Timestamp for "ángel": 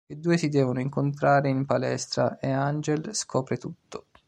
2.49-3.11